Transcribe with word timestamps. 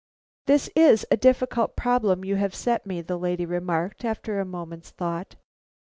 "This 0.47 0.67
is 0.75 1.05
a 1.11 1.15
difficult 1.15 1.75
problem 1.75 2.25
you 2.25 2.35
have 2.37 2.55
set 2.55 2.87
me," 2.87 3.03
that 3.03 3.15
lady 3.17 3.45
remarked 3.45 4.03
after 4.03 4.39
a 4.39 4.45
moment's 4.45 4.89
thought. 4.89 5.35